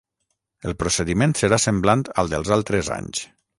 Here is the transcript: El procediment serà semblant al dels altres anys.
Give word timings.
El 0.69 0.73
procediment 0.83 1.35
serà 1.43 1.61
semblant 1.67 2.03
al 2.25 2.35
dels 2.35 2.53
altres 2.59 2.93
anys. 2.99 3.25